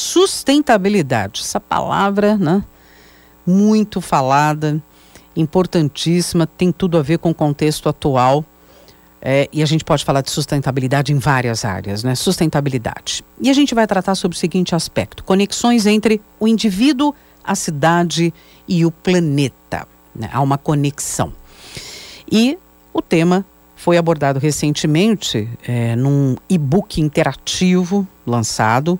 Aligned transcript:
Sustentabilidade, 0.00 1.42
essa 1.42 1.60
palavra, 1.60 2.34
né? 2.34 2.64
Muito 3.46 4.00
falada, 4.00 4.82
importantíssima, 5.36 6.46
tem 6.46 6.72
tudo 6.72 6.96
a 6.96 7.02
ver 7.02 7.18
com 7.18 7.28
o 7.28 7.34
contexto 7.34 7.86
atual. 7.86 8.42
É, 9.20 9.46
e 9.52 9.62
a 9.62 9.66
gente 9.66 9.84
pode 9.84 10.02
falar 10.02 10.22
de 10.22 10.30
sustentabilidade 10.30 11.12
em 11.12 11.18
várias 11.18 11.66
áreas, 11.66 12.02
né? 12.02 12.14
Sustentabilidade. 12.14 13.22
E 13.38 13.50
a 13.50 13.52
gente 13.52 13.74
vai 13.74 13.86
tratar 13.86 14.14
sobre 14.14 14.34
o 14.34 14.40
seguinte 14.40 14.74
aspecto: 14.74 15.22
conexões 15.22 15.84
entre 15.84 16.22
o 16.40 16.48
indivíduo, 16.48 17.14
a 17.44 17.54
cidade 17.54 18.32
e 18.66 18.86
o 18.86 18.90
planeta. 18.90 19.86
Né? 20.16 20.30
Há 20.32 20.40
uma 20.40 20.56
conexão. 20.56 21.30
E 22.32 22.56
o 22.90 23.02
tema 23.02 23.44
foi 23.76 23.98
abordado 23.98 24.38
recentemente 24.38 25.46
é, 25.62 25.94
num 25.94 26.36
e-book 26.48 27.02
interativo 27.02 28.08
lançado 28.26 28.98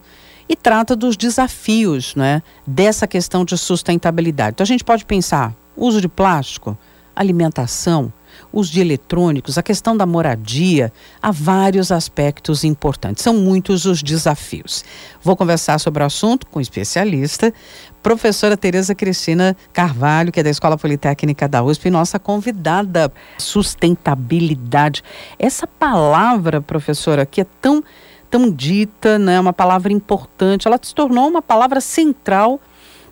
e 0.50 0.56
trata 0.56 0.96
dos 0.96 1.16
desafios 1.16 2.16
né, 2.16 2.42
dessa 2.66 3.06
questão 3.06 3.44
de 3.44 3.56
sustentabilidade. 3.56 4.54
Então 4.54 4.64
a 4.64 4.66
gente 4.66 4.82
pode 4.82 5.04
pensar 5.04 5.54
uso 5.76 6.00
de 6.00 6.08
plástico, 6.08 6.76
alimentação, 7.14 8.12
uso 8.52 8.72
de 8.72 8.80
eletrônicos, 8.80 9.56
a 9.56 9.62
questão 9.62 9.96
da 9.96 10.04
moradia, 10.04 10.92
há 11.22 11.30
vários 11.30 11.92
aspectos 11.92 12.64
importantes. 12.64 13.22
São 13.22 13.34
muitos 13.34 13.84
os 13.84 14.02
desafios. 14.02 14.84
Vou 15.22 15.36
conversar 15.36 15.78
sobre 15.78 16.02
o 16.02 16.06
assunto 16.06 16.48
com 16.48 16.58
um 16.58 16.62
especialista, 16.62 17.54
professora 18.02 18.56
Tereza 18.56 18.92
Cristina 18.92 19.56
Carvalho, 19.72 20.32
que 20.32 20.40
é 20.40 20.42
da 20.42 20.50
Escola 20.50 20.76
Politécnica 20.76 21.46
da 21.46 21.62
USP, 21.62 21.90
nossa 21.90 22.18
convidada. 22.18 23.12
Sustentabilidade. 23.38 25.04
Essa 25.38 25.68
palavra, 25.68 26.60
professora, 26.60 27.24
que 27.24 27.40
é 27.40 27.46
tão, 27.60 27.84
tão 28.30 28.50
dita, 28.50 29.18
né, 29.18 29.40
uma 29.40 29.52
palavra 29.52 29.92
importante, 29.92 30.68
ela 30.68 30.78
se 30.80 30.94
tornou 30.94 31.28
uma 31.28 31.42
palavra 31.42 31.80
central 31.80 32.60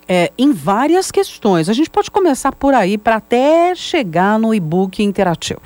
é, 0.09 0.33
em 0.39 0.53
várias 0.53 1.11
questões. 1.11 1.69
A 1.69 1.73
gente 1.73 1.91
pode 1.91 2.11
começar 2.11 2.53
por 2.53 2.73
aí 2.73 2.97
para 2.97 3.17
até 3.17 3.75
chegar 3.75 4.39
no 4.39 4.55
e-book 4.55 5.03
interativo. 5.03 5.61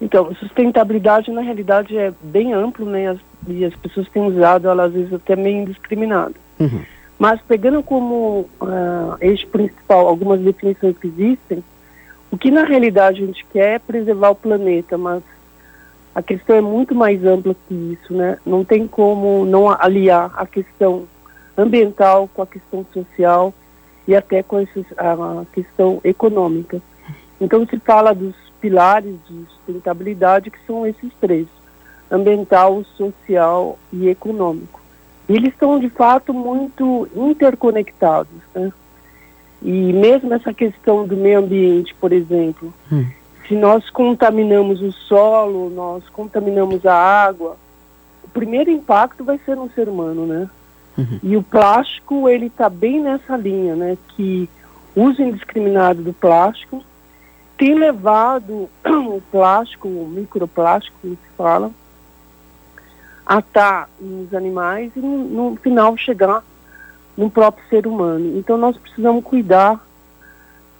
Então, 0.00 0.34
sustentabilidade 0.36 1.30
na 1.30 1.40
realidade 1.40 1.96
é 1.96 2.12
bem 2.22 2.52
amplo, 2.52 2.86
né? 2.86 3.08
As, 3.08 3.18
e 3.48 3.64
as 3.64 3.74
pessoas 3.74 4.08
têm 4.08 4.22
usado 4.22 4.68
ela 4.68 4.84
às 4.84 4.92
vezes 4.92 5.12
até 5.12 5.34
meio 5.36 5.62
indiscriminado. 5.62 6.34
Uhum. 6.58 6.82
Mas 7.18 7.40
pegando 7.42 7.82
como 7.82 8.46
uh, 8.60 9.16
eixo 9.20 9.46
principal 9.48 10.06
algumas 10.06 10.40
definições 10.40 10.96
que 10.98 11.06
existem, 11.06 11.64
o 12.30 12.36
que 12.36 12.50
na 12.50 12.64
realidade 12.64 13.22
a 13.22 13.26
gente 13.26 13.46
quer 13.52 13.76
é 13.76 13.78
preservar 13.78 14.30
o 14.30 14.34
planeta, 14.34 14.98
mas 14.98 15.22
a 16.16 16.22
questão 16.22 16.56
é 16.56 16.62
muito 16.62 16.94
mais 16.94 17.22
ampla 17.26 17.54
que 17.68 17.74
isso, 17.74 18.14
né? 18.14 18.38
Não 18.46 18.64
tem 18.64 18.88
como 18.88 19.44
não 19.44 19.68
aliar 19.68 20.32
a 20.34 20.46
questão 20.46 21.06
ambiental 21.54 22.26
com 22.32 22.40
a 22.40 22.46
questão 22.46 22.86
social 22.90 23.52
e 24.08 24.16
até 24.16 24.42
com 24.42 24.56
a 24.56 25.44
questão 25.52 26.00
econômica. 26.02 26.80
Então 27.38 27.66
se 27.66 27.78
fala 27.80 28.14
dos 28.14 28.34
pilares 28.62 29.14
de 29.28 29.44
sustentabilidade 29.44 30.50
que 30.50 30.58
são 30.66 30.86
esses 30.86 31.12
três: 31.20 31.46
ambiental, 32.10 32.82
social 32.96 33.78
e 33.92 34.08
econômico. 34.08 34.80
E 35.28 35.34
eles 35.34 35.52
estão 35.52 35.78
de 35.78 35.90
fato 35.90 36.32
muito 36.32 37.06
interconectados, 37.14 38.40
né? 38.54 38.72
E 39.60 39.92
mesmo 39.92 40.32
essa 40.32 40.54
questão 40.54 41.06
do 41.06 41.14
meio 41.14 41.40
ambiente, 41.40 41.94
por 42.00 42.10
exemplo, 42.10 42.72
hum. 42.90 43.04
Se 43.46 43.54
nós 43.54 43.88
contaminamos 43.90 44.80
o 44.82 44.92
solo, 44.92 45.70
nós 45.70 46.02
contaminamos 46.08 46.84
a 46.84 46.94
água, 46.94 47.56
o 48.24 48.28
primeiro 48.28 48.70
impacto 48.70 49.24
vai 49.24 49.38
ser 49.38 49.56
no 49.56 49.70
ser 49.70 49.88
humano, 49.88 50.26
né? 50.26 50.50
Uhum. 50.98 51.20
E 51.22 51.36
o 51.36 51.42
plástico, 51.42 52.28
ele 52.28 52.46
está 52.46 52.68
bem 52.68 53.00
nessa 53.00 53.36
linha, 53.36 53.76
né? 53.76 53.98
Que 54.08 54.48
o 54.94 55.04
uso 55.04 55.22
indiscriminado 55.22 56.02
do 56.02 56.12
plástico 56.12 56.82
tem 57.56 57.74
levado 57.74 58.68
o 58.84 59.22
plástico, 59.30 59.88
o 59.88 60.08
microplástico, 60.08 60.96
como 61.00 61.14
se 61.14 61.36
fala, 61.36 61.70
a 63.24 63.38
estar 63.38 63.84
tá 63.84 63.88
nos 64.00 64.32
animais 64.34 64.90
e 64.96 65.00
no, 65.00 65.50
no 65.50 65.56
final 65.56 65.96
chegar 65.96 66.42
no 67.16 67.30
próprio 67.30 67.66
ser 67.68 67.86
humano. 67.86 68.38
Então 68.38 68.56
nós 68.56 68.76
precisamos 68.76 69.24
cuidar 69.24 69.84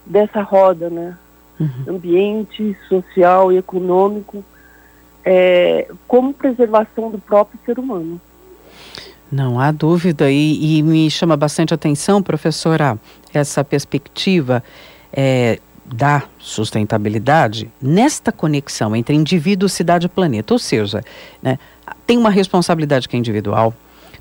dessa 0.05 0.43
roda, 0.43 0.91
né? 0.91 1.17
Uhum. 1.59 1.97
Ambiente, 1.97 2.77
social 2.89 3.53
e 3.53 3.56
econômico, 3.56 4.44
é, 5.25 5.89
como 6.06 6.33
preservação 6.33 7.11
do 7.11 7.19
próprio 7.19 7.59
ser 7.65 7.78
humano. 7.78 8.21
Não 9.31 9.59
há 9.59 9.72
dúvida, 9.72 10.31
e, 10.31 10.78
e, 10.78 10.83
me 10.83 11.11
chama 11.11 11.37
bastante 11.37 11.75
atenção, 11.75 12.22
professora, 12.22 12.97
essa 13.34 13.65
perspectiva 13.65 14.62
é, 15.12 15.59
da 15.84 16.22
sustentabilidade 16.39 17.71
nesta 17.81 18.31
conexão 18.31 18.95
entre 18.95 19.15
indivíduo, 19.16 19.69
cidade 19.69 20.06
e 20.06 20.09
planeta. 20.09 20.55
Ou 20.55 20.59
seja, 20.59 21.03
né, 21.43 21.59
tem 22.06 22.16
uma 22.16 22.31
responsabilidade 22.31 23.09
que 23.09 23.16
é 23.16 23.19
individual, 23.19 23.75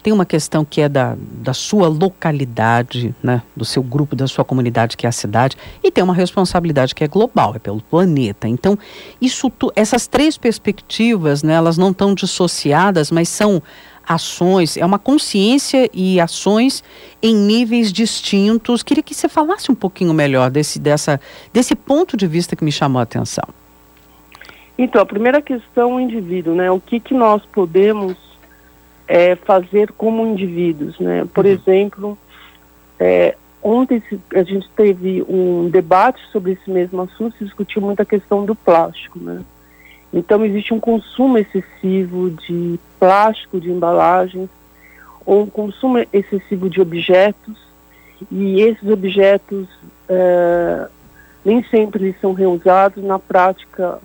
tem 0.05 0.13
uma 0.13 0.23
questão 0.23 0.63
que 0.63 0.81
é 0.81 0.87
da, 0.87 1.15
da 1.17 1.51
sua 1.51 1.87
localidade, 1.87 3.15
né, 3.23 3.41
do 3.55 3.65
seu 3.65 3.81
grupo, 3.81 4.15
da 4.15 4.27
sua 4.27 4.45
comunidade, 4.45 4.95
que 4.95 5.07
é 5.07 5.09
a 5.09 5.11
cidade, 5.11 5.57
e 5.83 5.89
tem 5.89 6.03
uma 6.03 6.13
responsabilidade 6.13 6.93
que 6.93 7.03
é 7.03 7.07
global, 7.07 7.55
é 7.55 7.59
pelo 7.59 7.81
planeta. 7.81 8.47
Então, 8.47 8.77
isso 9.19 9.49
tu, 9.49 9.73
essas 9.75 10.05
três 10.05 10.37
perspectivas, 10.37 11.41
né, 11.41 11.55
elas 11.55 11.75
não 11.75 11.89
estão 11.89 12.13
dissociadas, 12.13 13.09
mas 13.09 13.29
são 13.29 13.63
ações, 14.07 14.77
é 14.77 14.85
uma 14.85 14.99
consciência 14.99 15.89
e 15.91 16.19
ações 16.19 16.83
em 17.19 17.33
níveis 17.35 17.91
distintos. 17.91 18.83
Queria 18.83 19.01
que 19.01 19.15
você 19.15 19.27
falasse 19.27 19.71
um 19.71 19.75
pouquinho 19.75 20.13
melhor 20.13 20.51
desse, 20.51 20.77
dessa, 20.77 21.19
desse 21.51 21.73
ponto 21.73 22.15
de 22.15 22.27
vista 22.27 22.55
que 22.55 22.63
me 22.63 22.71
chamou 22.71 22.99
a 22.99 23.03
atenção. 23.03 23.45
Então, 24.77 25.01
a 25.01 25.05
primeira 25.05 25.41
questão, 25.41 25.95
o 25.95 25.99
indivíduo, 25.99 26.53
né? 26.53 26.69
O 26.69 26.79
que, 26.79 26.99
que 26.99 27.15
nós 27.15 27.43
podemos 27.47 28.24
é, 29.07 29.35
fazer 29.35 29.91
como 29.93 30.25
indivíduos, 30.25 30.99
né? 30.99 31.27
Por 31.33 31.45
uhum. 31.45 31.51
exemplo, 31.51 32.17
é, 32.99 33.35
ontem 33.61 34.01
a 34.33 34.43
gente 34.43 34.69
teve 34.75 35.23
um 35.27 35.69
debate 35.69 36.21
sobre 36.31 36.53
esse 36.53 36.69
mesmo 36.69 37.01
assunto, 37.01 37.37
se 37.37 37.45
discutiu 37.45 37.81
muito 37.81 38.01
a 38.01 38.05
questão 38.05 38.45
do 38.45 38.55
plástico, 38.55 39.19
né? 39.19 39.43
Então, 40.13 40.45
existe 40.45 40.73
um 40.73 40.79
consumo 40.79 41.37
excessivo 41.37 42.29
de 42.29 42.79
plástico, 42.97 43.59
de 43.59 43.69
embalagens, 43.69 44.49
ou 45.25 45.43
um 45.43 45.47
consumo 45.47 45.97
excessivo 46.13 46.69
de 46.69 46.79
objetos, 46.79 47.57
e 48.31 48.61
esses 48.61 48.89
objetos 48.89 49.67
é, 50.07 50.87
nem 51.43 51.61
sempre 51.65 52.15
são 52.21 52.31
reusados, 52.31 53.03
na 53.03 53.19
prática, 53.19 53.99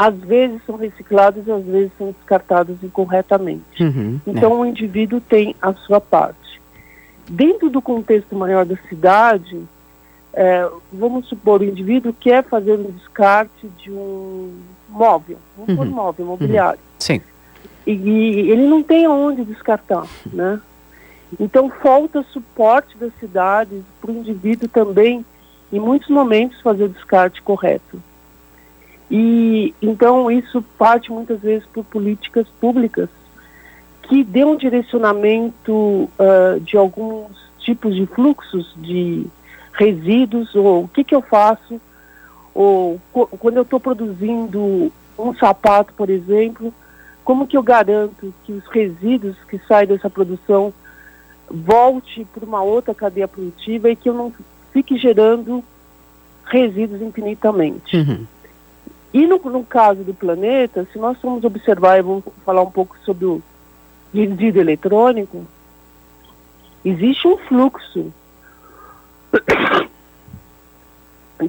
às 0.00 0.14
vezes 0.14 0.62
são 0.64 0.76
reciclados 0.76 1.46
e 1.46 1.52
às 1.52 1.62
vezes 1.62 1.92
são 1.98 2.12
descartados 2.12 2.82
incorretamente. 2.82 3.82
Uhum, 3.84 4.18
então, 4.26 4.52
é. 4.52 4.56
o 4.56 4.64
indivíduo 4.64 5.20
tem 5.20 5.54
a 5.60 5.74
sua 5.74 6.00
parte. 6.00 6.58
Dentro 7.28 7.68
do 7.68 7.82
contexto 7.82 8.34
maior 8.34 8.64
da 8.64 8.76
cidade, 8.88 9.62
é, 10.32 10.66
vamos 10.90 11.28
supor, 11.28 11.60
o 11.60 11.64
indivíduo 11.64 12.14
quer 12.18 12.42
fazer 12.44 12.78
um 12.78 12.90
descarte 12.92 13.68
de 13.76 13.90
um 13.90 14.54
móvel, 14.88 15.36
vamos 15.54 15.86
uhum. 15.86 15.94
móvel, 15.94 16.24
mobiliário. 16.24 16.80
Uhum. 16.80 16.96
Sim. 16.98 17.20
E, 17.86 17.92
e, 17.92 18.50
ele 18.50 18.66
não 18.66 18.82
tem 18.82 19.04
aonde 19.04 19.44
descartar, 19.44 20.06
né? 20.32 20.58
Então 21.38 21.68
falta 21.68 22.24
suporte 22.32 22.96
das 22.96 23.12
cidades 23.20 23.82
para 24.00 24.10
o 24.10 24.16
indivíduo 24.16 24.66
também, 24.66 25.26
em 25.70 25.78
muitos 25.78 26.08
momentos, 26.08 26.58
fazer 26.62 26.84
o 26.84 26.88
descarte 26.88 27.42
correto. 27.42 28.02
E 29.10 29.74
então 29.82 30.30
isso 30.30 30.62
parte 30.78 31.10
muitas 31.10 31.40
vezes 31.40 31.66
por 31.66 31.84
políticas 31.84 32.46
públicas 32.60 33.08
que 34.02 34.22
dê 34.24 34.44
um 34.44 34.56
direcionamento 34.56 35.72
uh, 35.72 36.60
de 36.60 36.76
alguns 36.76 37.28
tipos 37.58 37.94
de 37.94 38.06
fluxos 38.06 38.72
de 38.76 39.26
resíduos, 39.72 40.54
ou 40.54 40.84
o 40.84 40.88
que, 40.88 41.04
que 41.04 41.14
eu 41.14 41.22
faço, 41.22 41.80
ou 42.54 43.00
quando 43.12 43.56
eu 43.56 43.62
estou 43.62 43.78
produzindo 43.78 44.92
um 45.18 45.34
sapato, 45.34 45.92
por 45.94 46.10
exemplo, 46.10 46.74
como 47.24 47.46
que 47.46 47.56
eu 47.56 47.62
garanto 47.62 48.34
que 48.44 48.52
os 48.52 48.66
resíduos 48.66 49.36
que 49.48 49.58
saem 49.68 49.86
dessa 49.86 50.10
produção 50.10 50.72
volte 51.48 52.26
para 52.34 52.44
uma 52.44 52.62
outra 52.62 52.94
cadeia 52.94 53.28
produtiva 53.28 53.90
e 53.90 53.96
que 53.96 54.08
eu 54.08 54.14
não 54.14 54.32
fique 54.72 54.96
gerando 54.96 55.62
resíduos 56.44 57.00
infinitamente. 57.00 57.96
Uhum. 57.96 58.26
E 59.12 59.26
no, 59.26 59.38
no, 59.38 59.64
caso 59.64 60.04
do 60.04 60.14
planeta, 60.14 60.86
se 60.92 60.98
nós 60.98 61.20
formos 61.20 61.44
observar 61.44 61.98
e 61.98 62.02
vamos 62.02 62.24
falar 62.44 62.62
um 62.62 62.70
pouco 62.70 62.96
sobre 63.04 63.24
o 63.24 63.42
resíduo 64.14 64.60
eletrônico, 64.60 65.44
existe 66.84 67.26
um 67.26 67.36
fluxo 67.38 68.12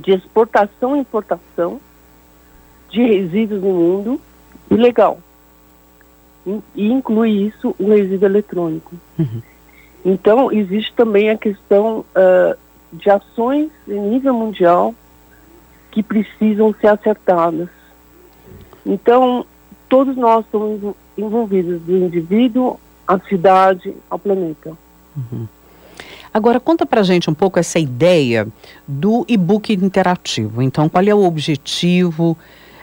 de 0.01 0.11
exportação 0.11 0.95
e 0.95 0.99
importação 0.99 1.79
de 2.89 3.03
resíduos 3.03 3.61
no 3.61 3.73
mundo 3.73 4.21
ilegal. 4.69 5.19
E 6.75 6.91
inclui 6.91 7.29
isso 7.29 7.75
o 7.77 7.89
resíduo 7.89 8.27
eletrônico. 8.27 8.95
Uhum. 9.19 9.41
Então, 10.03 10.51
existe 10.51 10.91
também 10.93 11.29
a 11.29 11.37
questão 11.37 11.99
uh, 11.99 12.57
de 12.91 13.09
ações 13.09 13.69
em 13.87 13.99
nível 13.99 14.33
mundial 14.33 14.95
que 15.91 16.01
precisam 16.01 16.73
ser 16.79 16.87
acertadas. 16.87 17.69
Então, 18.85 19.45
todos 19.87 20.15
nós 20.15 20.45
estamos 20.45 20.95
envolvidos, 21.17 21.81
do 21.81 21.97
indivíduo 21.97 22.79
à 23.07 23.19
cidade, 23.19 23.93
ao 24.09 24.17
planeta. 24.17 24.71
Uhum. 25.15 25.47
Agora, 26.33 26.59
conta 26.59 26.85
pra 26.85 27.03
gente 27.03 27.29
um 27.29 27.33
pouco 27.33 27.59
essa 27.59 27.77
ideia 27.77 28.47
do 28.87 29.25
e-book 29.27 29.73
interativo. 29.73 30.61
Então, 30.61 30.87
qual 30.87 31.03
é 31.03 31.13
o 31.13 31.25
objetivo 31.25 32.37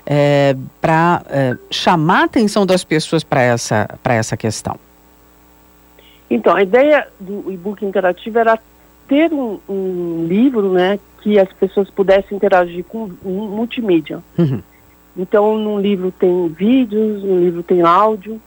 é, 0.04 0.54
para 0.80 1.22
é, 1.30 1.56
chamar 1.70 2.20
a 2.20 2.24
atenção 2.24 2.66
das 2.66 2.84
pessoas 2.84 3.24
para 3.24 3.40
essa, 3.40 3.88
essa 4.04 4.36
questão? 4.36 4.76
Então, 6.30 6.54
a 6.54 6.62
ideia 6.62 7.08
do 7.18 7.50
e-book 7.50 7.82
interativo 7.84 8.38
era 8.38 8.58
ter 9.08 9.32
um, 9.32 9.58
um, 9.68 10.26
livro, 10.28 10.70
né, 10.70 10.98
que 11.22 11.38
as 11.38 11.50
pessoas 11.54 11.90
pudessem 11.90 12.36
interagir 12.36 12.84
com 12.84 13.10
multimídia. 13.24 14.22
Uhum. 14.38 14.62
Então, 15.16 15.56
num 15.56 15.80
livro 15.80 16.12
tem 16.12 16.48
vídeos, 16.48 17.24
no 17.24 17.40
livro 17.40 17.62
tem 17.62 17.82
áudio, 17.82 18.40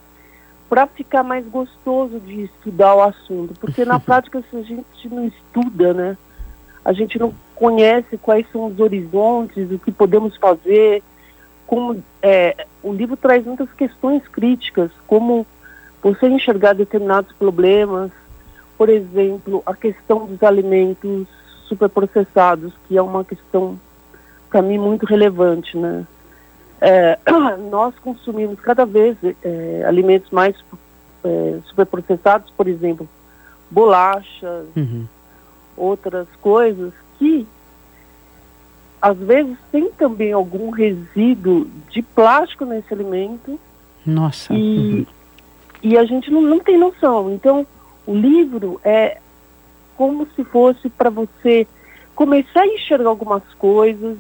para 0.70 0.88
ficar 0.88 1.24
mais 1.24 1.46
gostoso 1.48 2.20
de 2.20 2.44
estudar 2.44 2.96
o 2.96 3.02
assunto, 3.02 3.54
porque 3.60 3.84
na 3.84 4.00
prática 4.00 4.42
se 4.50 4.56
a 4.56 4.62
gente 4.62 5.10
não 5.10 5.26
estuda, 5.26 5.94
né, 5.94 6.18
a 6.86 6.94
gente 6.94 7.20
não 7.20 7.34
conhece 7.56 8.18
quais 8.18 8.46
são 8.52 8.68
os 8.68 8.80
horizontes, 8.80 9.70
o 9.72 9.78
que 9.78 9.92
podemos 9.92 10.38
fazer, 10.38 11.04
como 11.68 12.02
é, 12.22 12.66
o 12.82 12.94
livro 12.94 13.18
traz 13.18 13.46
muitas 13.46 13.72
questões 13.74 14.26
críticas, 14.28 14.92
como 15.08 15.46
você 16.02 16.28
enxergar 16.28 16.74
determinados 16.74 17.32
problemas, 17.34 18.12
por 18.82 18.90
exemplo, 18.90 19.62
a 19.64 19.76
questão 19.76 20.26
dos 20.26 20.42
alimentos 20.42 21.28
superprocessados, 21.68 22.74
que 22.88 22.98
é 22.98 23.02
uma 23.02 23.24
questão 23.24 23.80
para 24.50 24.64
mim 24.64 24.80
muito 24.80 25.06
relevante, 25.06 25.78
né? 25.78 26.08
É, 26.82 27.20
nós 27.70 27.94
consumimos 28.00 28.60
cada 28.60 28.84
vez 28.84 29.16
é, 29.44 29.84
alimentos 29.88 30.32
mais 30.32 30.56
é, 31.24 31.60
superprocessados, 31.66 32.52
por 32.58 32.68
exemplo, 32.68 33.08
bolachas, 33.70 34.66
uhum. 34.76 35.06
outras 35.78 36.28
coisas 36.42 36.92
que 37.20 37.46
às 39.00 39.18
vezes 39.20 39.58
tem 39.72 39.92
também 39.92 40.34
algum 40.34 40.72
resíduo 40.72 41.68
de 41.92 42.02
plástico 42.02 42.66
nesse 42.66 42.92
alimento. 42.92 43.60
Nossa. 44.04 44.52
E, 44.52 44.58
uhum. 44.58 45.06
e 45.84 45.98
a 46.00 46.04
gente 46.04 46.32
não, 46.32 46.42
não 46.42 46.60
tem 46.60 46.80
noção. 46.80 47.32
Então, 47.32 47.68
o 48.06 48.14
livro 48.14 48.80
é 48.84 49.20
como 49.96 50.26
se 50.36 50.44
fosse 50.44 50.90
para 50.90 51.10
você 51.10 51.68
começar 52.16 52.62
a 52.62 52.68
enxergar 52.68 53.10
algumas 53.10 53.44
coisas, 53.58 54.18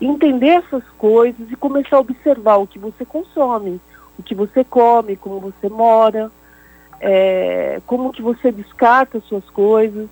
entender 0.00 0.48
essas 0.48 0.84
coisas 0.98 1.50
e 1.50 1.56
começar 1.56 1.96
a 1.96 2.00
observar 2.00 2.56
o 2.56 2.66
que 2.66 2.78
você 2.78 3.04
consome, 3.04 3.80
o 4.18 4.22
que 4.22 4.34
você 4.34 4.64
come, 4.64 5.16
como 5.16 5.40
você 5.40 5.68
mora, 5.68 6.30
é, 7.00 7.80
como 7.86 8.12
que 8.12 8.22
você 8.22 8.50
descarta 8.50 9.20
suas 9.20 9.48
coisas, 9.50 10.08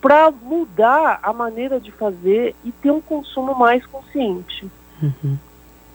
para 0.00 0.30
mudar 0.30 1.20
a 1.22 1.32
maneira 1.32 1.78
de 1.78 1.92
fazer 1.92 2.54
e 2.64 2.72
ter 2.72 2.90
um 2.90 3.00
consumo 3.00 3.54
mais 3.54 3.84
consciente. 3.86 4.70
Uhum. 5.02 5.36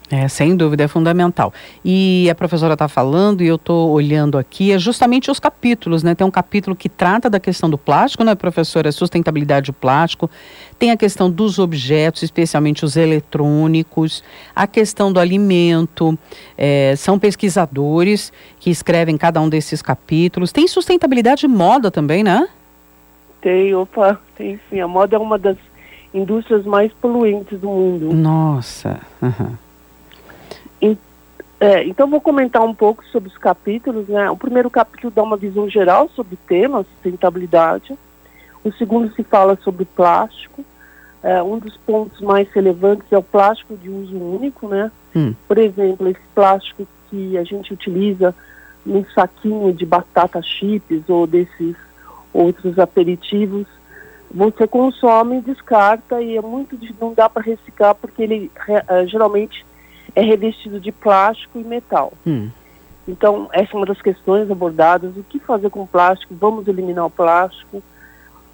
É, 0.08 0.28
sem 0.28 0.56
dúvida, 0.56 0.84
é 0.84 0.88
fundamental. 0.88 1.52
E 1.84 2.28
a 2.30 2.34
professora 2.34 2.74
está 2.74 2.86
falando, 2.86 3.42
e 3.42 3.48
eu 3.48 3.56
estou 3.56 3.90
olhando 3.90 4.38
aqui, 4.38 4.70
é 4.70 4.78
justamente 4.78 5.32
os 5.32 5.40
capítulos, 5.40 6.04
né? 6.04 6.14
Tem 6.14 6.24
um 6.24 6.30
capítulo 6.30 6.76
que 6.76 6.88
trata 6.88 7.28
da 7.28 7.40
questão 7.40 7.68
do 7.68 7.76
plástico, 7.76 8.22
né, 8.22 8.36
professora? 8.36 8.92
Sustentabilidade 8.92 9.66
do 9.66 9.72
plástico. 9.72 10.30
Tem 10.78 10.92
a 10.92 10.96
questão 10.96 11.28
dos 11.28 11.58
objetos, 11.58 12.22
especialmente 12.22 12.84
os 12.84 12.96
eletrônicos, 12.96 14.22
a 14.54 14.66
questão 14.66 15.12
do 15.12 15.18
alimento. 15.18 16.16
É, 16.56 16.94
são 16.96 17.18
pesquisadores 17.18 18.32
que 18.60 18.70
escrevem 18.70 19.16
cada 19.16 19.40
um 19.40 19.48
desses 19.48 19.82
capítulos. 19.82 20.52
Tem 20.52 20.68
sustentabilidade 20.68 21.40
de 21.40 21.48
moda 21.48 21.90
também, 21.90 22.22
né? 22.22 22.48
Tem, 23.40 23.74
opa, 23.74 24.20
tem 24.36 24.60
sim. 24.70 24.80
A 24.80 24.86
moda 24.86 25.16
é 25.16 25.18
uma 25.18 25.36
das 25.36 25.56
indústrias 26.14 26.64
mais 26.64 26.92
poluentes 26.92 27.58
do 27.58 27.68
mundo. 27.68 28.14
Nossa. 28.14 29.00
Uhum. 29.20 29.65
É, 31.58 31.84
então 31.84 32.08
vou 32.08 32.20
comentar 32.20 32.62
um 32.62 32.74
pouco 32.74 33.04
sobre 33.06 33.28
os 33.28 33.38
capítulos. 33.38 34.08
Né? 34.08 34.30
O 34.30 34.36
primeiro 34.36 34.70
capítulo 34.70 35.12
dá 35.14 35.22
uma 35.22 35.36
visão 35.36 35.68
geral 35.68 36.08
sobre 36.14 36.34
o 36.34 36.38
tema, 36.46 36.84
sustentabilidade. 36.84 37.96
O 38.62 38.72
segundo 38.72 39.12
se 39.14 39.22
fala 39.22 39.58
sobre 39.62 39.84
plástico. 39.84 40.64
É, 41.22 41.42
um 41.42 41.58
dos 41.58 41.76
pontos 41.78 42.20
mais 42.20 42.48
relevantes 42.50 43.10
é 43.10 43.18
o 43.18 43.22
plástico 43.22 43.76
de 43.76 43.88
uso 43.88 44.16
único, 44.16 44.68
né? 44.68 44.92
Hum. 45.14 45.34
Por 45.48 45.58
exemplo, 45.58 46.08
esse 46.08 46.20
plástico 46.34 46.86
que 47.10 47.38
a 47.38 47.42
gente 47.42 47.72
utiliza 47.72 48.34
num 48.84 49.04
saquinho 49.14 49.72
de 49.72 49.86
batata 49.86 50.40
chips 50.42 51.08
ou 51.08 51.26
desses 51.26 51.74
outros 52.32 52.78
aperitivos, 52.78 53.66
você 54.30 54.68
consome, 54.68 55.40
descarta 55.40 56.20
e 56.20 56.36
é 56.36 56.42
muito 56.42 56.78
não 57.00 57.14
dá 57.14 57.28
para 57.28 57.42
reciclar 57.42 57.94
porque 57.94 58.22
ele 58.22 58.50
é, 58.68 59.06
geralmente 59.06 59.64
é 60.16 60.22
revestido 60.22 60.80
de 60.80 60.90
plástico 60.90 61.60
e 61.60 61.64
metal. 61.64 62.12
Hum. 62.26 62.48
Então, 63.06 63.48
essa 63.52 63.72
é 63.72 63.76
uma 63.76 63.86
das 63.86 64.00
questões 64.00 64.50
abordadas. 64.50 65.16
O 65.16 65.22
que 65.22 65.38
fazer 65.38 65.70
com 65.70 65.82
o 65.82 65.86
plástico? 65.86 66.34
Vamos 66.34 66.66
eliminar 66.66 67.04
o 67.04 67.10
plástico. 67.10 67.82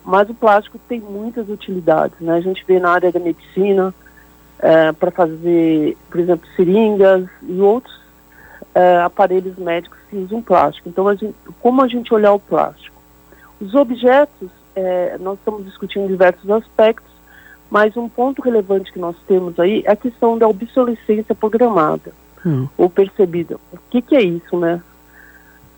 Mas 0.04 0.28
o 0.28 0.34
plástico 0.34 0.78
tem 0.88 1.00
muitas 1.00 1.48
utilidades. 1.48 2.18
Né? 2.20 2.34
A 2.34 2.40
gente 2.40 2.64
vê 2.66 2.80
na 2.80 2.90
área 2.90 3.12
da 3.12 3.20
medicina, 3.20 3.94
é, 4.58 4.92
para 4.92 5.10
fazer, 5.12 5.96
por 6.10 6.20
exemplo, 6.20 6.48
seringas 6.56 7.28
e 7.42 7.60
outros 7.60 8.00
é, 8.74 8.98
aparelhos 8.98 9.56
médicos 9.56 9.98
que 10.10 10.16
usam 10.16 10.42
plástico. 10.42 10.88
Então, 10.88 11.06
a 11.06 11.14
gente, 11.14 11.34
como 11.60 11.80
a 11.80 11.88
gente 11.88 12.12
olhar 12.12 12.32
o 12.32 12.40
plástico? 12.40 13.00
Os 13.60 13.72
objetos, 13.74 14.50
é, 14.74 15.16
nós 15.18 15.38
estamos 15.38 15.64
discutindo 15.64 16.08
diversos 16.08 16.50
aspectos, 16.50 17.11
mas 17.72 17.96
um 17.96 18.06
ponto 18.06 18.42
relevante 18.42 18.92
que 18.92 18.98
nós 18.98 19.16
temos 19.26 19.58
aí 19.58 19.82
é 19.86 19.92
a 19.92 19.96
questão 19.96 20.36
da 20.36 20.46
obsolescência 20.46 21.34
programada 21.34 22.12
hum. 22.44 22.68
ou 22.76 22.90
percebida. 22.90 23.56
O 23.72 23.78
que, 23.88 24.02
que 24.02 24.14
é 24.14 24.20
isso, 24.20 24.58
né? 24.58 24.82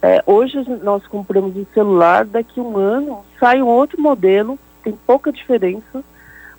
É, 0.03 0.21
hoje 0.27 0.59
nós 0.83 1.07
compramos 1.07 1.57
um 1.57 1.65
celular, 1.73 2.25
daqui 2.25 2.59
a 2.59 2.65
um 2.65 2.77
ano 2.77 3.25
sai 3.39 3.63
um 3.63 3.69
outro 3.69 4.03
modelo, 4.03 4.59
tem 4.83 4.93
pouca 5.07 5.31
diferença, 5.31 6.03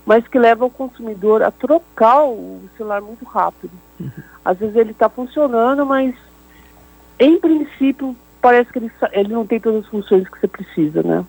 mas 0.06 0.26
que 0.26 0.40
leva 0.40 0.64
o 0.64 0.70
consumidor 0.70 1.44
a 1.44 1.52
trocar 1.52 2.24
o 2.24 2.62
celular 2.78 3.02
muito 3.02 3.26
rápido. 3.26 3.74
Uhum. 4.00 4.10
Às 4.46 4.58
vezes 4.58 4.78
ele 4.78 4.92
está 4.92 5.10
funcionando, 5.10 5.86
mas 5.86 6.16
em 7.20 7.38
princípio 7.38 8.16
parece 8.42 8.72
que 8.72 8.80
ele, 8.80 8.92
ele 9.12 9.34
não 9.34 9.46
tem 9.46 9.60
todas 9.60 9.84
as 9.84 9.90
funções 9.90 10.30
que 10.30 10.40
você 10.40 10.48
precisa, 10.48 11.04
né? 11.04 11.26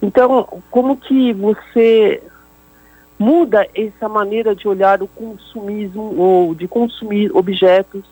Então, 0.00 0.62
como 0.70 0.96
que 0.96 1.32
você 1.32 2.22
muda 3.18 3.68
essa 3.74 4.08
maneira 4.08 4.54
de 4.54 4.66
olhar 4.66 5.02
o 5.02 5.08
consumismo 5.08 6.14
ou 6.18 6.54
de 6.54 6.66
consumir 6.66 7.34
objetos 7.34 8.04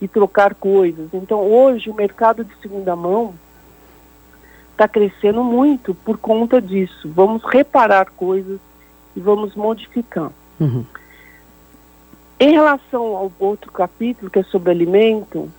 e 0.00 0.06
trocar 0.06 0.54
coisas. 0.54 1.08
Então, 1.12 1.40
hoje, 1.40 1.90
o 1.90 1.94
mercado 1.94 2.44
de 2.44 2.54
segunda 2.60 2.94
mão 2.94 3.34
está 4.72 4.86
crescendo 4.86 5.42
muito 5.42 5.94
por 5.94 6.18
conta 6.18 6.60
disso. 6.60 7.10
Vamos 7.14 7.42
reparar 7.44 8.10
coisas 8.10 8.60
e 9.16 9.20
vamos 9.20 9.54
modificar. 9.54 10.30
Uhum. 10.60 10.84
Em 12.38 12.52
relação 12.52 13.16
ao 13.16 13.32
outro 13.38 13.72
capítulo, 13.72 14.30
que 14.30 14.38
é 14.38 14.42
sobre 14.42 14.70
alimento, 14.70 15.50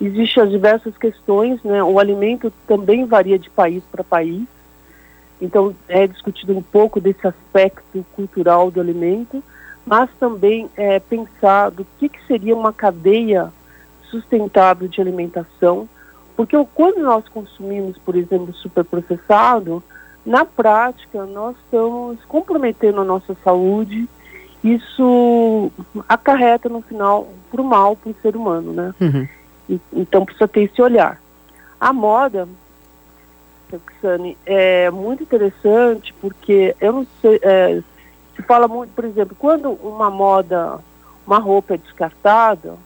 existem 0.00 0.42
as 0.42 0.50
diversas 0.50 0.96
questões, 0.98 1.62
né? 1.62 1.82
O 1.84 2.00
alimento 2.00 2.52
também 2.66 3.04
varia 3.04 3.38
de 3.38 3.48
país 3.48 3.84
para 3.84 4.02
país. 4.02 4.42
Então, 5.40 5.74
é 5.88 6.06
discutido 6.06 6.56
um 6.56 6.62
pouco 6.62 7.00
desse 7.00 7.26
aspecto 7.26 8.04
cultural 8.14 8.70
do 8.70 8.80
alimento, 8.80 9.42
mas 9.84 10.08
também 10.18 10.70
é, 10.76 10.98
pensar 10.98 11.70
do 11.70 11.86
que, 11.98 12.08
que 12.08 12.24
seria 12.26 12.54
uma 12.54 12.72
cadeia 12.72 13.52
sustentável 14.10 14.88
de 14.88 15.00
alimentação, 15.00 15.88
porque 16.36 16.56
quando 16.74 16.98
nós 16.98 17.28
consumimos, 17.28 17.98
por 17.98 18.16
exemplo, 18.16 18.54
superprocessado, 18.54 19.82
na 20.24 20.44
prática 20.44 21.24
nós 21.26 21.56
estamos 21.64 22.18
comprometendo 22.24 23.00
a 23.00 23.04
nossa 23.04 23.36
saúde, 23.44 24.08
isso 24.62 25.70
acarreta 26.08 26.68
no 26.68 26.80
final 26.80 27.28
para 27.50 27.60
o 27.60 27.64
mal 27.64 27.94
para 27.94 28.10
o 28.10 28.16
ser 28.22 28.34
humano, 28.34 28.72
né? 28.72 28.94
Uhum. 29.00 29.28
E, 29.68 29.80
então 29.92 30.24
precisa 30.24 30.48
ter 30.48 30.62
esse 30.62 30.80
olhar. 30.80 31.20
A 31.78 31.92
moda 31.92 32.48
Roxane, 33.76 34.36
é 34.44 34.90
muito 34.90 35.22
interessante 35.22 36.12
porque 36.20 36.74
eu 36.80 36.92
não 36.92 37.06
sei, 37.20 37.40
é, 37.42 37.82
se 38.34 38.42
fala 38.42 38.66
muito, 38.68 38.92
por 38.92 39.04
exemplo, 39.04 39.36
quando 39.38 39.70
uma 39.70 40.10
moda, 40.10 40.78
uma 41.26 41.38
roupa 41.38 41.74
é 41.74 41.78
descartada, 41.78 42.76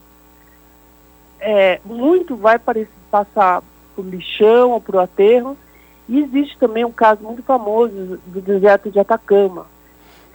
é, 1.39 1.79
muito 1.85 2.35
vai 2.35 2.59
parecer, 2.59 2.91
passar 3.09 3.63
por 3.95 4.05
lixão 4.05 4.71
ou 4.71 4.81
por 4.81 4.97
aterro 4.97 5.57
E 6.07 6.19
existe 6.19 6.57
também 6.57 6.85
um 6.85 6.91
caso 6.91 7.23
muito 7.23 7.43
famoso 7.43 8.19
do 8.25 8.41
deserto 8.41 8.89
de 8.89 8.99
Atacama, 8.99 9.65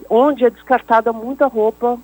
onde 0.09 0.45
é 0.45 0.51
descartada 0.51 1.13
muita 1.13 1.47
roupa 1.47 1.99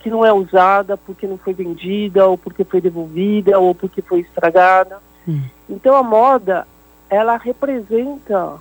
que 0.00 0.10
não 0.10 0.26
é 0.26 0.32
usada 0.32 0.96
porque 0.96 1.26
não 1.26 1.38
foi 1.38 1.54
vendida, 1.54 2.26
ou 2.26 2.36
porque 2.36 2.64
foi 2.64 2.80
devolvida, 2.80 3.58
ou 3.58 3.72
porque 3.72 4.02
foi 4.02 4.20
estragada. 4.20 4.98
Hum. 5.28 5.42
Então 5.70 5.94
a 5.94 6.02
moda, 6.02 6.66
ela 7.12 7.36
representa 7.36 8.54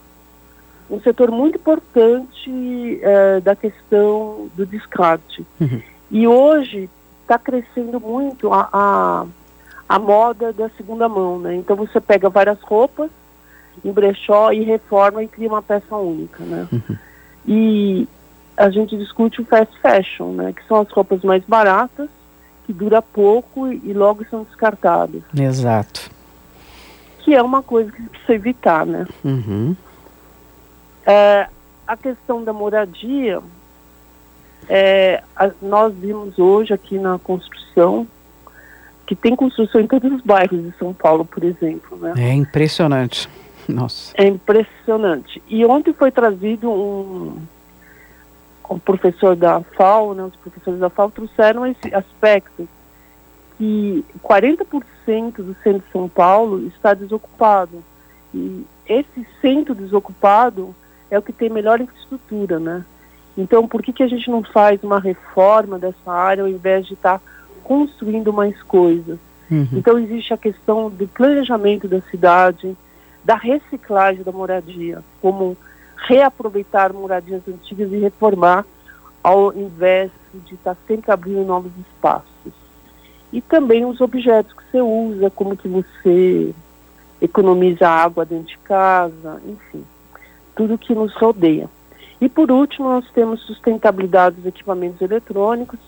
um 0.90 1.00
setor 1.00 1.32
muito 1.32 1.58
importante 1.58 3.00
é, 3.02 3.40
da 3.40 3.56
questão 3.56 4.50
do 4.54 4.66
descarte. 4.66 5.46
Uhum. 5.60 5.82
E 6.12 6.28
hoje 6.28 6.90
está 7.22 7.40
crescendo 7.40 7.98
muito 7.98 8.52
a, 8.52 8.68
a, 8.74 9.26
a, 9.88 9.98
moda 9.98 10.52
da 10.52 10.70
segunda 10.72 11.08
mão, 11.08 11.40
né? 11.40 11.56
Então 11.56 11.78
você 11.78 12.02
pega 12.02 12.30
várias 12.30 12.60
roupas 12.62 13.10
em 13.86 13.92
brechó 13.92 14.52
e 14.52 14.66
reforma 14.66 15.24
e 15.24 15.30
cria 15.30 15.48
uma 15.48 15.62
peça 15.62 15.96
única, 15.96 16.44
né? 16.44 16.68
Uhum. 16.70 16.98
E 17.48 18.08
a 18.58 18.70
gente 18.70 18.98
discute 18.98 19.42
o 19.42 19.46
fast 19.46 19.74
fashion, 19.80 20.34
né? 20.34 20.52
Que 20.52 20.68
são 20.68 20.82
as 20.82 20.92
roupas 20.92 21.24
mais 21.24 21.42
baratas, 21.46 22.10
que 22.66 22.74
dura 22.74 23.02
pouco 23.02 23.72
e 23.72 23.94
logo 23.94 24.26
são 24.30 24.44
descartadas. 24.44 25.22
Exato. 25.34 26.11
Que 27.24 27.36
é 27.36 27.42
uma 27.42 27.62
coisa 27.62 27.92
que 27.92 28.02
precisa 28.02 28.34
evitar, 28.34 28.86
né? 28.86 29.08
Uhum. 29.24 29.76
É, 31.06 31.48
a 31.88 31.98
questão 31.98 32.44
da 32.44 32.54
moradia, 32.54 33.42
é, 34.68 35.24
a, 35.36 35.52
nós 35.62 35.94
vimos 35.94 36.38
hoje 36.40 36.74
aqui 36.74 36.98
na 36.98 37.20
construção 37.20 38.08
que 39.06 39.16
tem 39.16 39.36
construção 39.36 39.82
em 39.82 39.88
todos 39.88 40.10
os 40.10 40.22
bairros 40.22 40.64
de 40.64 40.72
São 40.78 40.94
Paulo, 40.94 41.26
por 41.26 41.44
exemplo. 41.44 41.98
Né? 41.98 42.14
É 42.18 42.34
impressionante. 42.34 43.30
Nossa. 43.68 44.14
É 44.18 44.26
impressionante. 44.26 45.42
E 45.48 45.66
ontem 45.66 45.92
foi 45.92 46.12
trazido 46.12 46.70
um, 46.72 47.38
um 48.70 48.80
professor 48.80 49.36
da 49.36 49.62
FAO, 49.62 50.14
né, 50.14 50.24
os 50.24 50.36
professores 50.38 50.80
da 50.80 50.90
FAO 50.90 51.12
trouxeram 51.12 51.66
esse 51.66 51.94
aspecto 51.94 52.68
que 53.62 54.04
40% 54.24 55.34
do 55.36 55.56
centro 55.64 55.84
de 55.86 55.92
São 55.92 56.10
Paulo 56.10 56.66
está 56.66 56.96
desocupado. 56.96 57.84
E 58.34 58.66
esse 58.88 59.28
centro 59.40 59.76
desocupado 59.76 60.74
é 61.12 61.20
o 61.20 61.22
que 61.22 61.32
tem 61.32 61.48
melhor 61.48 61.80
infraestrutura, 61.80 62.60
né? 62.60 62.84
Então, 63.38 63.68
por 63.68 63.84
que, 63.84 63.94
que 63.94 64.02
a 64.02 64.08
gente 64.08 64.32
não 64.32 64.42
faz 64.42 64.84
uma 64.84 65.00
reforma 65.00 65.78
dessa 65.78 66.12
área 66.12 66.42
ao 66.44 66.50
invés 66.50 66.88
de 66.88 66.96
estar 66.96 67.20
tá 67.20 67.26
construindo 67.64 68.34
mais 68.34 68.60
coisas? 68.64 69.20
Uhum. 69.52 69.68
Então, 69.74 70.00
existe 70.00 70.34
a 70.34 70.38
questão 70.38 70.90
do 70.90 71.08
planejamento 71.08 71.88
da 71.88 72.02
cidade, 72.02 72.76
da 73.24 73.36
reciclagem 73.36 74.24
da 74.24 74.32
moradia, 74.32 75.04
como 75.22 75.56
reaproveitar 76.08 76.92
moradias 76.94 77.44
antigas 77.48 77.92
e 77.92 78.00
reformar 78.00 78.66
ao 79.24 79.54
invés 79.54 80.10
de 80.34 80.56
estar 80.56 80.74
tá 80.74 80.82
sempre 80.88 81.12
abrindo 81.12 81.46
novos 81.46 81.72
espaços. 81.78 82.31
E 83.32 83.42
também 83.42 83.86
os 83.86 84.02
objetos 84.02 84.54
que 84.54 84.64
você 84.72 84.82
usa, 84.82 85.30
como 85.30 85.56
que 85.56 85.68
você 85.68 86.54
economiza 87.22 87.88
água 87.88 88.26
dentro 88.26 88.48
de 88.48 88.58
casa, 88.60 89.42
enfim 89.48 89.84
tudo 90.56 90.78
que 90.78 90.94
nos 90.94 91.14
rodeia. 91.16 91.70
E 92.20 92.30
por 92.30 92.52
último, 92.52 92.90
nós 92.90 93.06
temos 93.14 93.42
sustentabilidade 93.42 94.36
dos 94.36 94.46
equipamentos 94.46 95.02
eletrônicos. 95.02 95.80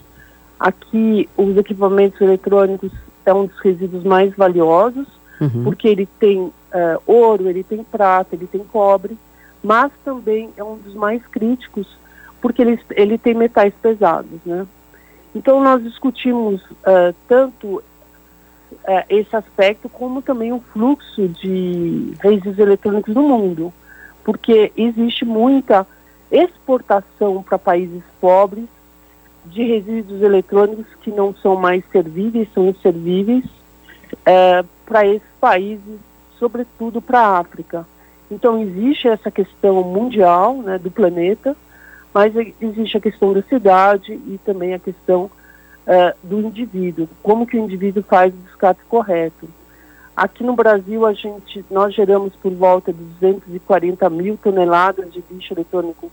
Aqui, 0.59 1.29
os 1.37 1.55
equipamentos 1.57 2.19
eletrônicos 2.19 2.91
é 3.25 3.33
um 3.33 3.45
dos 3.45 3.59
resíduos 3.59 4.03
mais 4.03 4.35
valiosos, 4.35 5.07
uhum. 5.39 5.63
porque 5.63 5.87
ele 5.87 6.07
tem 6.19 6.39
uh, 6.39 6.53
ouro, 7.05 7.47
ele 7.47 7.63
tem 7.63 7.83
prata, 7.83 8.35
ele 8.35 8.47
tem 8.47 8.63
cobre, 8.63 9.17
mas 9.63 9.91
também 10.03 10.49
é 10.57 10.63
um 10.63 10.77
dos 10.77 10.95
mais 10.95 11.23
críticos, 11.27 11.87
porque 12.41 12.61
ele, 12.61 12.79
ele 12.91 13.17
tem 13.17 13.35
metais 13.35 13.73
pesados, 13.81 14.39
né? 14.45 14.65
Então, 15.35 15.63
nós 15.63 15.83
discutimos 15.83 16.61
uh, 16.61 17.13
tanto 17.27 17.77
uh, 17.77 17.83
esse 19.09 19.35
aspecto, 19.35 19.89
como 19.89 20.21
também 20.21 20.51
o 20.51 20.59
fluxo 20.71 21.27
de 21.27 22.13
resíduos 22.21 22.59
eletrônicos 22.59 23.13
no 23.13 23.23
mundo 23.23 23.73
porque 24.23 24.71
existe 24.75 25.25
muita 25.25 25.85
exportação 26.31 27.43
para 27.43 27.59
países 27.59 28.01
pobres 28.19 28.65
de 29.45 29.63
resíduos 29.63 30.21
eletrônicos 30.21 30.85
que 31.01 31.11
não 31.11 31.35
são 31.35 31.55
mais 31.55 31.83
servíveis, 31.91 32.47
são 32.53 32.69
inservíveis 32.69 33.43
é, 34.25 34.63
para 34.85 35.05
esses 35.05 35.27
países, 35.39 35.99
sobretudo 36.39 37.01
para 37.01 37.19
a 37.19 37.39
África. 37.39 37.85
Então 38.31 38.61
existe 38.61 39.07
essa 39.07 39.29
questão 39.29 39.83
mundial 39.83 40.55
né, 40.57 40.79
do 40.79 40.89
planeta, 40.89 41.55
mas 42.13 42.33
existe 42.61 42.97
a 42.97 43.01
questão 43.01 43.33
da 43.33 43.41
cidade 43.43 44.13
e 44.13 44.39
também 44.45 44.73
a 44.73 44.79
questão 44.79 45.29
é, 45.85 46.15
do 46.21 46.39
indivíduo, 46.39 47.09
como 47.21 47.47
que 47.47 47.57
o 47.57 47.63
indivíduo 47.63 48.03
faz 48.03 48.33
o 48.33 48.37
descarte 48.37 48.81
correto. 48.87 49.49
Aqui 50.15 50.43
no 50.43 50.55
Brasil, 50.55 51.05
a 51.05 51.13
gente, 51.13 51.65
nós 51.71 51.93
geramos 51.93 52.35
por 52.35 52.53
volta 52.53 52.93
de 52.93 53.03
240 53.19 54.09
mil 54.11 54.37
toneladas 54.37 55.11
de 55.11 55.23
lixo 55.31 55.53
eletrônico 55.53 56.11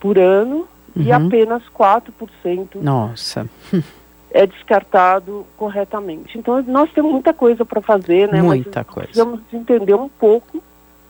por 0.00 0.18
ano 0.18 0.66
uhum. 0.96 1.02
e 1.02 1.12
apenas 1.12 1.62
4% 1.78 2.76
Nossa. 2.76 3.46
é 4.32 4.46
descartado 4.46 5.44
corretamente. 5.58 6.38
Então, 6.38 6.62
nós 6.62 6.90
temos 6.92 7.12
muita 7.12 7.34
coisa 7.34 7.62
para 7.62 7.82
fazer, 7.82 8.32
né? 8.32 8.40
Muita 8.40 8.80
Mas 8.80 8.94
coisa. 8.94 9.08
Precisamos 9.08 9.40
entender 9.52 9.94
um 9.94 10.08
pouco, 10.08 10.62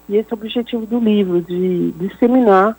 e 0.09 0.17
esse 0.17 0.33
é 0.33 0.35
o 0.35 0.39
objetivo 0.39 0.85
do 0.87 0.99
livro, 0.99 1.41
de 1.41 1.93
disseminar 1.93 2.77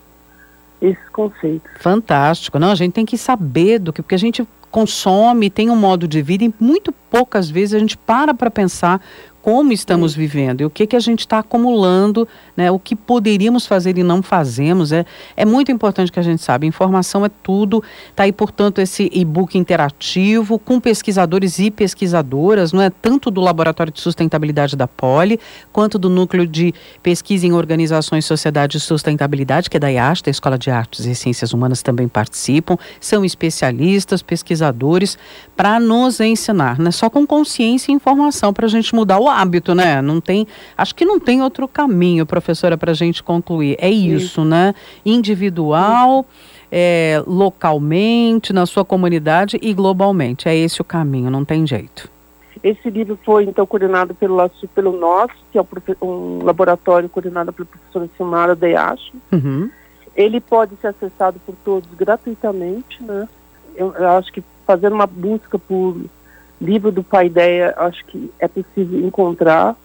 esses 0.82 1.10
conceitos. 1.10 1.70
Fantástico. 1.80 2.58
Não, 2.58 2.72
a 2.72 2.76
gente 2.76 2.94
tem 2.94 3.06
que 3.06 3.18
saber 3.18 3.80
do 3.80 3.94
que, 3.94 4.02
porque 4.02 4.16
a 4.16 4.20
gente 4.20 4.46
consome, 4.72 5.50
tem 5.50 5.70
um 5.70 5.76
modo 5.76 6.08
de 6.08 6.22
vida 6.22 6.46
e 6.46 6.54
muito 6.60 6.92
poucas 7.12 7.50
vezes 7.50 7.74
a 7.76 7.80
gente 7.80 7.98
para 7.98 8.34
para 8.34 8.50
pensar 8.50 9.02
como 9.42 9.74
estamos 9.74 10.14
vivendo 10.14 10.62
e 10.62 10.66
o 10.66 10.70
que, 10.70 10.86
que 10.86 10.96
a 10.96 11.00
gente 11.00 11.22
está 11.22 11.40
acumulando, 11.40 12.28
né, 12.56 12.70
o 12.70 12.78
que 12.78 12.96
poderíamos 12.96 13.66
fazer 13.66 13.98
e 13.98 14.04
não 14.04 14.22
fazemos. 14.22 14.92
É, 14.92 15.06
é 15.36 15.46
muito 15.46 15.72
importante 15.72 16.12
que 16.12 16.20
a 16.20 16.24
gente 16.24 16.44
saiba. 16.44 16.66
Informação 16.66 17.26
é 17.26 17.30
tudo. 17.30 17.84
Está 18.10 18.24
aí, 18.24 18.32
portanto, 18.32 18.80
esse 18.80 19.10
e-book 19.12 19.58
interativo 19.58 20.60
com 20.60 20.80
pesquisadores 20.80 21.58
e 21.60 21.72
pesquisadoras, 21.72 22.72
não 22.72 22.82
é 22.82 22.90
tanto 22.90 23.32
do 23.32 23.42
Laboratório 23.42 23.92
de 23.92 24.00
Sustentabilidade 24.00 24.76
da 24.76 24.88
Poli, 24.88 25.40
quanto 25.74 25.98
do 25.98 26.10
Núcleo 26.10 26.46
de 26.46 26.74
Pesquisa 27.02 27.48
em 27.48 27.54
Organizações, 27.54 28.26
Sociedade 28.26 28.78
e 28.78 28.80
Sustentabilidade, 28.80 29.70
que 29.70 29.78
é 29.78 29.80
da 29.80 29.88
IAST, 29.88 30.28
a 30.28 30.32
Escola 30.32 30.58
de 30.58 30.70
Artes 30.70 31.06
e 31.06 31.16
Ciências 31.16 31.54
Humanas 31.54 31.82
também 31.82 32.08
participam. 32.08 32.78
São 33.00 33.26
especialistas, 33.26 34.22
pesquisadores, 34.22 35.18
para 35.56 35.80
nos 35.80 36.20
ensinar, 36.20 36.78
né? 36.78 36.92
Só 36.92 37.10
com 37.10 37.26
consciência 37.26 37.92
e 37.92 37.96
informação 37.96 38.54
para 38.54 38.66
a 38.66 38.70
gente 38.70 38.94
mudar 38.94 39.20
o 39.20 39.31
hábito, 39.32 39.74
né? 39.74 40.02
Não 40.02 40.22
tem, 40.22 40.48
acho 40.78 40.94
que 40.94 41.06
não 41.06 41.20
tem 41.20 41.42
outro 41.42 41.68
caminho, 41.68 42.26
professora, 42.26 42.78
para 42.78 42.92
a 42.92 42.96
gente 42.96 43.24
concluir. 43.24 43.78
É 43.80 43.90
isso, 43.90 44.44
né? 44.46 44.76
Individual, 45.06 46.26
é, 46.72 47.24
localmente, 47.26 48.54
na 48.54 48.66
sua 48.66 48.86
comunidade 48.86 49.58
e 49.62 49.74
globalmente. 49.74 50.48
É 50.48 50.56
esse 50.56 50.82
o 50.82 50.84
caminho, 50.84 51.30
não 51.30 51.44
tem 51.44 51.66
jeito. 51.66 52.10
Esse 52.64 52.90
livro 52.90 53.18
foi, 53.26 53.46
então, 53.46 53.66
coordenado 53.66 54.14
pelo, 54.14 54.38
pelo 54.76 54.92
NOS, 54.92 55.32
que 55.52 55.58
é 55.58 55.66
um 56.02 56.44
laboratório 56.44 57.10
coordenado 57.10 57.52
pela 57.52 57.68
professora 57.68 58.10
Silmara 58.16 58.56
Deacho. 58.56 59.14
Uhum. 59.32 59.70
Ele 60.16 60.40
pode 60.40 60.76
ser 60.76 60.88
acessado 60.88 61.40
por 61.46 61.56
todos 61.66 61.90
gratuitamente, 61.98 63.02
né? 63.02 63.28
Eu, 63.76 63.94
eu 63.94 64.10
acho 64.10 64.32
que 64.32 64.44
fazendo 64.66 64.94
uma 64.94 65.08
busca 65.08 65.58
por 65.58 65.96
livro 66.62 66.92
do 66.92 67.04
Pai 67.04 67.26
Ideia, 67.26 67.74
acho 67.76 68.06
que 68.06 68.32
é 68.40 68.48
possível 68.48 69.00
encontrar, 69.06 69.76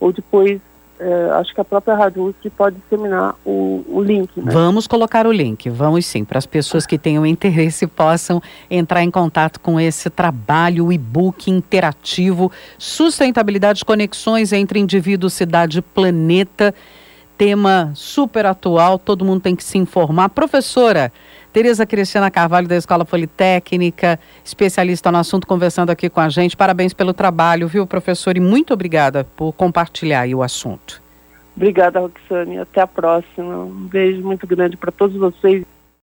ou 0.00 0.12
depois 0.12 0.60
é, 0.98 1.30
acho 1.32 1.52
que 1.52 1.60
a 1.60 1.64
própria 1.64 1.94
Rádio 1.94 2.24
USP 2.24 2.50
pode 2.50 2.76
disseminar 2.76 3.34
o, 3.44 3.84
o 3.88 4.02
link. 4.02 4.30
Né? 4.36 4.52
Vamos 4.52 4.86
colocar 4.86 5.26
o 5.26 5.32
link, 5.32 5.68
vamos 5.68 6.06
sim, 6.06 6.24
para 6.24 6.38
as 6.38 6.46
pessoas 6.46 6.86
que 6.86 6.96
tenham 6.96 7.26
interesse 7.26 7.86
possam 7.88 8.40
entrar 8.70 9.02
em 9.02 9.10
contato 9.10 9.58
com 9.60 9.78
esse 9.78 10.08
trabalho, 10.08 10.86
o 10.86 10.92
e-book 10.92 11.50
interativo, 11.50 12.50
sustentabilidade, 12.78 13.84
conexões 13.84 14.52
entre 14.52 14.78
indivíduo, 14.78 15.28
cidade 15.28 15.78
e 15.78 15.82
planeta, 15.82 16.74
tema 17.36 17.90
super 17.94 18.46
atual, 18.46 18.98
todo 18.98 19.24
mundo 19.24 19.40
tem 19.40 19.56
que 19.56 19.64
se 19.64 19.76
informar. 19.76 20.28
Professora, 20.28 21.12
Tereza 21.54 21.86
Cristina 21.86 22.32
Carvalho, 22.32 22.66
da 22.66 22.74
Escola 22.74 23.04
Politécnica, 23.04 24.18
especialista 24.44 25.12
no 25.12 25.18
assunto, 25.18 25.46
conversando 25.46 25.90
aqui 25.90 26.10
com 26.10 26.18
a 26.18 26.28
gente. 26.28 26.56
Parabéns 26.56 26.92
pelo 26.92 27.14
trabalho, 27.14 27.68
viu, 27.68 27.86
professor? 27.86 28.36
E 28.36 28.40
muito 28.40 28.74
obrigada 28.74 29.22
por 29.36 29.52
compartilhar 29.52 30.26
o 30.30 30.42
assunto. 30.42 31.00
Obrigada, 31.56 32.00
Roxane. 32.00 32.58
Até 32.58 32.80
a 32.80 32.88
próxima. 32.88 33.66
Um 33.66 33.86
beijo 33.86 34.20
muito 34.20 34.44
grande 34.48 34.76
para 34.76 34.90
todos 34.90 35.16
vocês. 35.16 35.64